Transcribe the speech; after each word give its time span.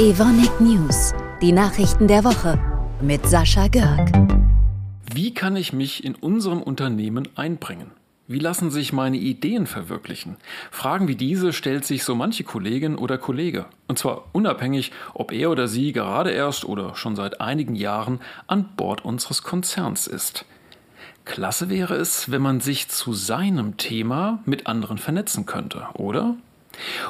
Evonik 0.00 0.62
News, 0.62 1.12
die 1.42 1.52
Nachrichten 1.52 2.08
der 2.08 2.24
Woche 2.24 2.58
mit 3.02 3.26
Sascha 3.26 3.68
Görg. 3.68 4.10
Wie 5.12 5.34
kann 5.34 5.56
ich 5.56 5.74
mich 5.74 6.04
in 6.04 6.14
unserem 6.14 6.62
Unternehmen 6.62 7.28
einbringen? 7.36 7.90
Wie 8.26 8.38
lassen 8.38 8.70
sich 8.70 8.94
meine 8.94 9.18
Ideen 9.18 9.66
verwirklichen? 9.66 10.38
Fragen 10.70 11.06
wie 11.06 11.16
diese 11.16 11.52
stellt 11.52 11.84
sich 11.84 12.02
so 12.02 12.14
manche 12.14 12.44
Kollegin 12.44 12.96
oder 12.96 13.18
Kollege. 13.18 13.66
Und 13.88 13.98
zwar 13.98 14.24
unabhängig, 14.32 14.90
ob 15.12 15.32
er 15.32 15.50
oder 15.50 15.68
sie 15.68 15.92
gerade 15.92 16.30
erst 16.30 16.64
oder 16.64 16.96
schon 16.96 17.14
seit 17.14 17.42
einigen 17.42 17.74
Jahren 17.74 18.20
an 18.46 18.70
Bord 18.78 19.04
unseres 19.04 19.42
Konzerns 19.42 20.06
ist. 20.06 20.46
Klasse 21.26 21.68
wäre 21.68 21.96
es, 21.96 22.30
wenn 22.30 22.40
man 22.40 22.60
sich 22.60 22.88
zu 22.88 23.12
seinem 23.12 23.76
Thema 23.76 24.38
mit 24.46 24.66
anderen 24.66 24.96
vernetzen 24.96 25.44
könnte, 25.44 25.88
oder? 25.92 26.36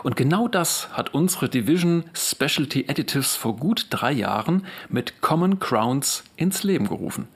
Und 0.03 0.17
genau 0.17 0.49
das 0.49 0.89
hat 0.93 1.15
unsere 1.15 1.49
Division 1.49 2.05
Specialty 2.15 2.87
Additives 2.89 3.37
vor 3.37 3.57
gut 3.57 3.87
drei 3.91 4.13
Jahren 4.13 4.67
mit 4.89 5.21
Common 5.21 5.59
Crowns 5.59 6.25
ins 6.37 6.63
Leben 6.63 6.89
gerufen. 6.89 7.29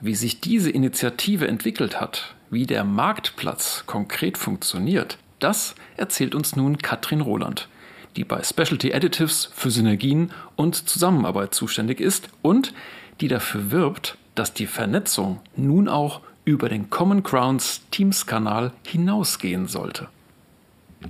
Wie 0.00 0.14
sich 0.14 0.40
diese 0.40 0.70
Initiative 0.70 1.46
entwickelt 1.46 2.00
hat, 2.00 2.34
wie 2.50 2.66
der 2.66 2.84
Marktplatz 2.84 3.84
konkret 3.86 4.38
funktioniert, 4.38 5.18
das 5.38 5.74
erzählt 5.96 6.34
uns 6.34 6.56
nun 6.56 6.78
Katrin 6.78 7.20
Roland, 7.20 7.68
die 8.16 8.24
bei 8.24 8.42
Specialty 8.42 8.94
Additives 8.94 9.50
für 9.54 9.70
Synergien 9.70 10.32
und 10.56 10.88
Zusammenarbeit 10.88 11.54
zuständig 11.54 12.00
ist 12.00 12.28
und 12.42 12.72
die 13.20 13.28
dafür 13.28 13.70
wirbt, 13.70 14.16
dass 14.34 14.54
die 14.54 14.66
Vernetzung 14.66 15.40
nun 15.56 15.88
auch 15.88 16.20
über 16.44 16.68
den 16.68 16.90
Common 16.90 17.22
Grounds 17.22 17.82
Teams-Kanal 17.90 18.72
hinausgehen 18.86 19.66
sollte. 19.68 20.08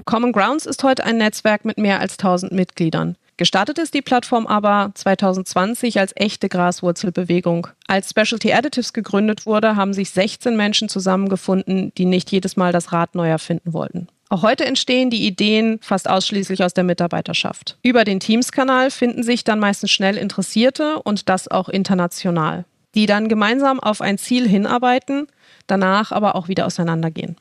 Common 0.05 0.33
Grounds 0.33 0.67
ist 0.67 0.83
heute 0.83 1.05
ein 1.05 1.19
Netzwerk 1.19 1.65
mit 1.65 1.79
mehr 1.79 2.01
als 2.01 2.19
1000 2.19 2.53
Mitgliedern. 2.53 3.17
Gestartet 3.37 3.79
ist 3.79 3.95
die 3.95 4.03
Plattform 4.03 4.47
aber 4.47 4.91
2020 4.95 5.99
als 5.99 6.13
echte 6.15 6.51
Graswurzelbewegung. 6.51 7.69
Als 7.87 8.11
Specialty 8.11 8.53
Additives 8.53 8.93
gegründet 8.93 9.47
wurde, 9.47 9.77
haben 9.77 9.95
sich 9.95 10.11
16 10.11 10.57
Menschen 10.57 10.91
zusammengefunden, 10.91 11.91
die 11.97 12.05
nicht 12.05 12.31
jedes 12.31 12.59
Mal 12.59 12.71
das 12.71 12.93
Rad 12.93 13.15
neu 13.15 13.29
erfinden 13.29 13.73
wollten. 13.73 14.09
Auch 14.29 14.43
heute 14.43 14.67
entstehen 14.67 15.09
die 15.09 15.27
Ideen 15.27 15.79
fast 15.81 16.09
ausschließlich 16.09 16.63
aus 16.63 16.75
der 16.75 16.85
Mitarbeiterschaft. 16.85 17.79
Über 17.83 18.05
den 18.05 18.21
Teams-Kanal 18.21 18.91
finden 18.91 19.23
sich 19.23 19.43
dann 19.43 19.59
meistens 19.59 19.91
schnell 19.91 20.19
Interessierte 20.19 21.01
und 21.03 21.29
das 21.29 21.49
auch 21.49 21.69
international, 21.69 22.67
die 22.95 23.07
dann 23.07 23.29
gemeinsam 23.29 23.81
auf 23.81 24.03
ein 24.03 24.19
Ziel 24.19 24.47
hinarbeiten, 24.47 25.29
danach 25.67 26.13
aber 26.13 26.37
auch 26.37 26.49
wieder 26.49 26.67
auseinandergehen. 26.67 27.37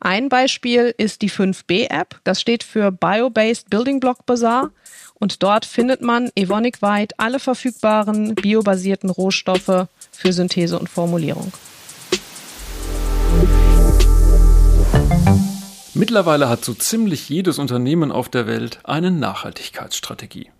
Ein 0.00 0.28
Beispiel 0.28 0.94
ist 0.98 1.22
die 1.22 1.30
5B-App. 1.30 2.20
Das 2.24 2.40
steht 2.40 2.62
für 2.62 2.92
Bio-Based 2.92 3.70
Building 3.70 3.98
Block 3.98 4.26
Bazaar. 4.26 4.70
Und 5.14 5.42
dort 5.42 5.64
findet 5.64 6.02
man 6.02 6.30
Evonik-weit 6.36 7.18
alle 7.18 7.38
verfügbaren 7.38 8.34
biobasierten 8.34 9.08
Rohstoffe 9.08 9.86
für 10.12 10.32
Synthese 10.32 10.78
und 10.78 10.90
Formulierung. 10.90 11.50
Mittlerweile 15.94 16.50
hat 16.50 16.62
so 16.62 16.74
ziemlich 16.74 17.30
jedes 17.30 17.58
Unternehmen 17.58 18.12
auf 18.12 18.28
der 18.28 18.46
Welt 18.46 18.80
eine 18.84 19.10
Nachhaltigkeitsstrategie. 19.10 20.50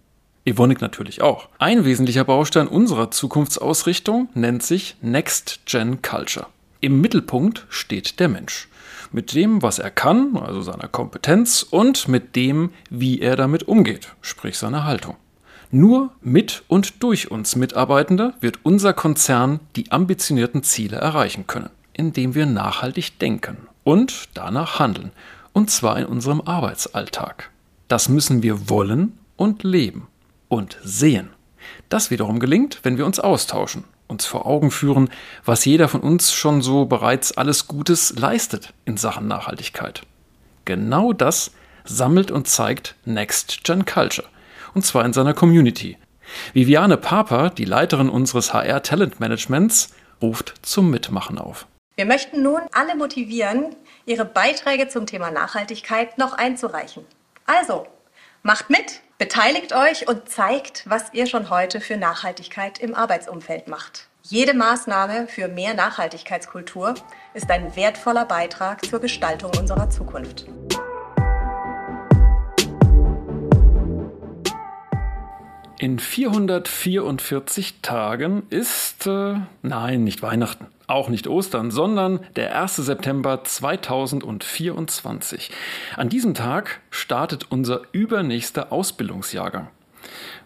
Evonik 0.46 0.80
natürlich 0.80 1.20
auch. 1.20 1.50
Ein 1.58 1.84
wesentlicher 1.84 2.24
Baustein 2.24 2.68
unserer 2.68 3.10
Zukunftsausrichtung 3.10 4.30
nennt 4.32 4.62
sich 4.62 4.96
Next 5.02 5.60
Gen 5.66 6.00
Culture. 6.00 6.46
Im 6.86 7.00
Mittelpunkt 7.00 7.66
steht 7.68 8.20
der 8.20 8.28
Mensch 8.28 8.68
mit 9.10 9.34
dem, 9.34 9.60
was 9.60 9.80
er 9.80 9.90
kann, 9.90 10.36
also 10.36 10.62
seiner 10.62 10.86
Kompetenz, 10.86 11.66
und 11.68 12.06
mit 12.06 12.36
dem, 12.36 12.70
wie 12.90 13.20
er 13.20 13.34
damit 13.34 13.66
umgeht, 13.66 14.14
sprich 14.20 14.56
seiner 14.56 14.84
Haltung. 14.84 15.16
Nur 15.72 16.12
mit 16.20 16.62
und 16.68 17.02
durch 17.02 17.28
uns 17.28 17.56
Mitarbeitende 17.56 18.34
wird 18.40 18.60
unser 18.62 18.92
Konzern 18.92 19.58
die 19.74 19.90
ambitionierten 19.90 20.62
Ziele 20.62 20.98
erreichen 20.98 21.48
können, 21.48 21.70
indem 21.92 22.36
wir 22.36 22.46
nachhaltig 22.46 23.18
denken 23.18 23.56
und 23.82 24.28
danach 24.34 24.78
handeln, 24.78 25.10
und 25.52 25.72
zwar 25.72 25.98
in 25.98 26.06
unserem 26.06 26.40
Arbeitsalltag. 26.42 27.50
Das 27.88 28.08
müssen 28.08 28.44
wir 28.44 28.70
wollen 28.70 29.18
und 29.34 29.64
leben 29.64 30.06
und 30.46 30.78
sehen. 30.84 31.30
Das 31.88 32.12
wiederum 32.12 32.38
gelingt, 32.38 32.78
wenn 32.84 32.96
wir 32.96 33.06
uns 33.06 33.18
austauschen 33.18 33.82
uns 34.08 34.26
vor 34.26 34.46
Augen 34.46 34.70
führen, 34.70 35.10
was 35.44 35.64
jeder 35.64 35.88
von 35.88 36.00
uns 36.00 36.32
schon 36.32 36.62
so 36.62 36.86
bereits 36.86 37.36
alles 37.36 37.66
Gutes 37.66 38.18
leistet 38.18 38.72
in 38.84 38.96
Sachen 38.96 39.26
Nachhaltigkeit. 39.28 40.02
Genau 40.64 41.12
das 41.12 41.52
sammelt 41.84 42.30
und 42.30 42.48
zeigt 42.48 42.96
Next 43.04 43.64
Gen 43.64 43.84
Culture, 43.84 44.28
und 44.74 44.84
zwar 44.84 45.04
in 45.04 45.12
seiner 45.12 45.34
Community. 45.34 45.96
Viviane 46.52 46.96
Papa, 46.96 47.50
die 47.50 47.64
Leiterin 47.64 48.08
unseres 48.08 48.52
HR 48.52 48.82
Talent 48.82 49.20
Managements, 49.20 49.94
ruft 50.20 50.54
zum 50.62 50.90
Mitmachen 50.90 51.38
auf. 51.38 51.66
Wir 51.94 52.04
möchten 52.04 52.42
nun 52.42 52.60
alle 52.72 52.96
motivieren, 52.96 53.74
ihre 54.04 54.24
Beiträge 54.24 54.88
zum 54.88 55.06
Thema 55.06 55.30
Nachhaltigkeit 55.30 56.18
noch 56.18 56.34
einzureichen. 56.34 57.04
Also, 57.46 57.86
macht 58.42 58.70
mit, 58.70 59.00
Beteiligt 59.18 59.72
euch 59.72 60.06
und 60.08 60.28
zeigt, 60.28 60.82
was 60.86 61.14
ihr 61.14 61.26
schon 61.26 61.48
heute 61.48 61.80
für 61.80 61.96
Nachhaltigkeit 61.96 62.78
im 62.78 62.94
Arbeitsumfeld 62.94 63.66
macht. 63.66 64.08
Jede 64.20 64.52
Maßnahme 64.52 65.26
für 65.26 65.48
mehr 65.48 65.72
Nachhaltigkeitskultur 65.72 66.92
ist 67.32 67.50
ein 67.50 67.74
wertvoller 67.76 68.26
Beitrag 68.26 68.84
zur 68.84 69.00
Gestaltung 69.00 69.52
unserer 69.58 69.88
Zukunft. 69.88 70.44
In 75.78 75.98
444 75.98 77.80
Tagen 77.80 78.42
ist, 78.50 79.06
äh, 79.06 79.36
nein, 79.62 80.04
nicht 80.04 80.20
Weihnachten, 80.20 80.66
auch 80.86 81.08
nicht 81.08 81.26
Ostern, 81.26 81.70
sondern 81.70 82.20
der 82.36 82.60
1. 82.60 82.76
September 82.76 83.42
2024. 83.42 85.50
An 85.96 86.08
diesem 86.08 86.34
Tag 86.34 86.80
startet 86.90 87.46
unser 87.50 87.82
übernächster 87.92 88.72
Ausbildungsjahrgang. 88.72 89.68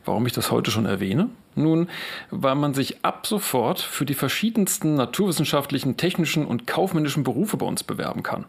Warum 0.05 0.27
ich 0.27 0.33
das 0.33 0.51
heute 0.51 0.71
schon 0.71 0.87
erwähne? 0.87 1.29
Nun, 1.55 1.89
weil 2.31 2.55
man 2.55 2.75
sich 2.75 3.05
ab 3.05 3.27
sofort 3.27 3.81
für 3.81 4.07
die 4.07 4.15
verschiedensten 4.15 4.95
naturwissenschaftlichen, 4.95 5.97
technischen 5.97 6.47
und 6.47 6.67
kaufmännischen 6.67 7.25
Berufe 7.25 7.57
bei 7.57 7.67
uns 7.67 7.85
bewerben 7.85 8.23
kann. 8.23 8.47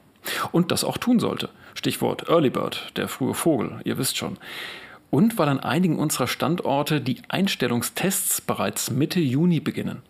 Und 0.51 0.71
das 0.71 0.83
auch 0.83 0.97
tun 0.97 1.19
sollte. 1.19 1.49
Stichwort 1.73 2.29
Early 2.29 2.51
Bird, 2.51 2.91
der 2.95 3.07
frühe 3.07 3.33
Vogel, 3.33 3.81
ihr 3.83 3.97
wisst 3.97 4.17
schon. 4.17 4.37
Und 5.09 5.37
weil 5.37 5.49
an 5.49 5.59
einigen 5.59 5.99
unserer 5.99 6.27
Standorte 6.27 7.01
die 7.01 7.21
Einstellungstests 7.27 8.39
bereits 8.39 8.91
Mitte 8.91 9.19
Juni 9.19 9.59
beginnen. 9.59 10.03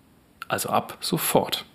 Also 0.48 0.70
ab 0.70 0.98
sofort. 1.00 1.66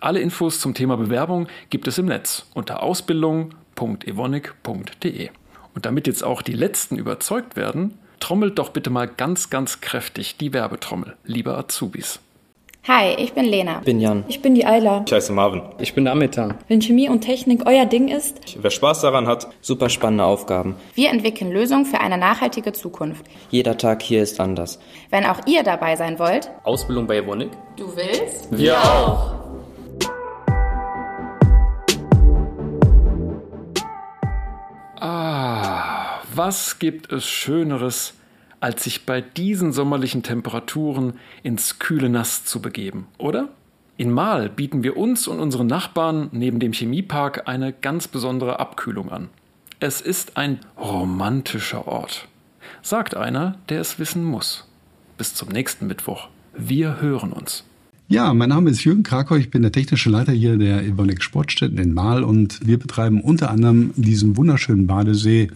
Alle 0.00 0.20
Infos 0.20 0.60
zum 0.60 0.72
Thema 0.72 0.96
Bewerbung 0.96 1.48
gibt 1.68 1.86
es 1.86 1.98
im 1.98 2.06
Netz 2.06 2.46
unter 2.54 2.82
ausbildung.evonik.de. 2.82 5.28
Und 5.74 5.84
damit 5.84 6.06
jetzt 6.06 6.24
auch 6.24 6.40
die 6.40 6.54
Letzten 6.54 6.96
überzeugt 6.96 7.54
werden, 7.54 7.98
trommelt 8.18 8.58
doch 8.58 8.70
bitte 8.70 8.88
mal 8.88 9.06
ganz, 9.06 9.50
ganz 9.50 9.82
kräftig 9.82 10.38
die 10.38 10.54
Werbetrommel, 10.54 11.18
liebe 11.24 11.54
Azubis. 11.54 12.20
Hi, 12.88 13.14
ich 13.18 13.34
bin 13.34 13.44
Lena. 13.44 13.80
Ich 13.80 13.84
bin 13.84 14.00
Jan. 14.00 14.24
Ich 14.26 14.40
bin 14.40 14.54
die 14.54 14.64
Ayla. 14.64 15.04
Ich 15.06 15.12
heiße 15.12 15.34
Marvin. 15.34 15.60
Ich 15.78 15.92
bin 15.92 16.08
Amita. 16.08 16.56
Wenn 16.66 16.80
Chemie 16.80 17.10
und 17.10 17.20
Technik 17.20 17.66
euer 17.66 17.84
Ding 17.84 18.08
ist, 18.08 18.56
wer 18.58 18.70
Spaß 18.70 19.02
daran 19.02 19.26
hat, 19.26 19.48
super 19.60 19.90
spannende 19.90 20.24
Aufgaben. 20.24 20.76
Wir 20.94 21.10
entwickeln 21.10 21.52
Lösungen 21.52 21.84
für 21.84 22.00
eine 22.00 22.16
nachhaltige 22.16 22.72
Zukunft. 22.72 23.26
Jeder 23.50 23.76
Tag 23.76 24.00
hier 24.00 24.22
ist 24.22 24.40
anders. 24.40 24.78
Wenn 25.10 25.26
auch 25.26 25.40
ihr 25.46 25.62
dabei 25.62 25.96
sein 25.96 26.18
wollt, 26.18 26.50
Ausbildung 26.64 27.06
bei 27.06 27.18
Evonik. 27.18 27.50
Du 27.76 27.94
willst? 27.94 28.48
Wir 28.50 28.78
auch. 28.78 29.39
Was 36.34 36.78
gibt 36.78 37.12
es 37.12 37.26
Schöneres, 37.26 38.14
als 38.60 38.84
sich 38.84 39.06
bei 39.06 39.20
diesen 39.20 39.72
sommerlichen 39.72 40.22
Temperaturen 40.22 41.14
ins 41.42 41.78
kühle 41.78 42.08
Nass 42.08 42.44
zu 42.44 42.60
begeben, 42.60 43.06
oder? 43.18 43.48
In 43.96 44.10
Mahl 44.10 44.48
bieten 44.48 44.82
wir 44.82 44.96
uns 44.96 45.28
und 45.28 45.40
unseren 45.40 45.66
Nachbarn 45.66 46.28
neben 46.32 46.58
dem 46.58 46.72
Chemiepark 46.72 47.48
eine 47.48 47.72
ganz 47.72 48.08
besondere 48.08 48.58
Abkühlung 48.60 49.10
an. 49.10 49.28
Es 49.78 50.00
ist 50.00 50.36
ein 50.36 50.60
romantischer 50.78 51.86
Ort, 51.86 52.28
sagt 52.82 53.16
einer, 53.16 53.58
der 53.68 53.80
es 53.80 53.98
wissen 53.98 54.24
muss. 54.24 54.66
Bis 55.18 55.34
zum 55.34 55.48
nächsten 55.48 55.86
Mittwoch. 55.86 56.28
Wir 56.56 57.00
hören 57.00 57.32
uns. 57.32 57.64
Ja, 58.08 58.34
mein 58.34 58.48
Name 58.48 58.70
ist 58.70 58.82
Jürgen 58.84 59.04
Krakow, 59.04 59.38
ich 59.38 59.50
bin 59.50 59.62
der 59.62 59.70
technische 59.70 60.10
Leiter 60.10 60.32
hier 60.32 60.56
der 60.56 60.82
Evonik 60.82 61.22
Sportstätten 61.22 61.78
in 61.78 61.94
Mahl 61.94 62.24
und 62.24 62.66
wir 62.66 62.78
betreiben 62.78 63.20
unter 63.20 63.50
anderem 63.50 63.92
diesen 63.94 64.36
wunderschönen 64.36 64.86
Badesee, 64.86 65.48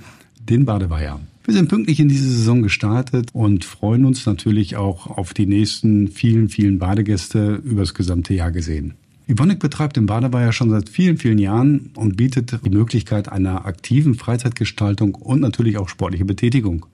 den 0.48 0.64
Badeweiher. 0.64 1.20
Wir 1.44 1.54
sind 1.54 1.68
pünktlich 1.68 2.00
in 2.00 2.08
diese 2.08 2.28
Saison 2.28 2.62
gestartet 2.62 3.28
und 3.34 3.64
freuen 3.64 4.06
uns 4.06 4.24
natürlich 4.24 4.76
auch 4.76 5.06
auf 5.06 5.34
die 5.34 5.46
nächsten 5.46 6.08
vielen, 6.08 6.48
vielen 6.48 6.78
Badegäste 6.78 7.56
übers 7.64 7.92
gesamte 7.92 8.32
Jahr 8.32 8.50
gesehen. 8.50 8.94
Evonik 9.26 9.58
betreibt 9.58 9.96
den 9.96 10.06
Badeweiher 10.06 10.52
schon 10.52 10.70
seit 10.70 10.88
vielen, 10.88 11.16
vielen 11.16 11.38
Jahren 11.38 11.90
und 11.96 12.16
bietet 12.16 12.60
die 12.64 12.70
Möglichkeit 12.70 13.30
einer 13.30 13.66
aktiven 13.66 14.14
Freizeitgestaltung 14.14 15.14
und 15.14 15.40
natürlich 15.40 15.78
auch 15.78 15.88
sportliche 15.88 16.24
Betätigung. 16.24 16.86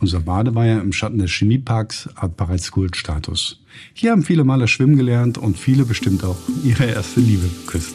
Unser 0.00 0.20
Badeweiher 0.20 0.80
im 0.80 0.92
Schatten 0.92 1.18
des 1.18 1.30
Chemieparks 1.30 2.08
hat 2.16 2.36
bereits 2.36 2.72
Kultstatus. 2.72 3.60
Hier 3.94 4.10
haben 4.10 4.24
viele 4.24 4.42
Maler 4.42 4.66
schwimmen 4.66 4.96
gelernt 4.96 5.38
und 5.38 5.56
viele 5.56 5.84
bestimmt 5.84 6.24
auch 6.24 6.38
ihre 6.64 6.86
erste 6.86 7.20
Liebe 7.20 7.48
geküsst. 7.48 7.94